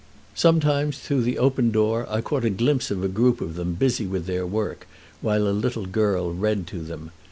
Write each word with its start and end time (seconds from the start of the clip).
Sometimes 0.33 0.97
through 0.97 1.21
the 1.21 1.37
open 1.37 1.69
door 1.69 2.07
I 2.09 2.21
caught 2.21 2.43
a 2.43 2.49
glimpse 2.49 2.89
of 2.89 3.03
a 3.03 3.07
group 3.07 3.39
of 3.39 3.53
them 3.53 3.75
busy 3.75 4.07
with 4.07 4.25
their 4.25 4.47
work, 4.47 4.87
while 5.21 5.45
a 5.47 5.53
little 5.53 5.85
girl 5.85 6.33
read 6.33 6.65
to 6.69 6.79
them. 6.79 7.11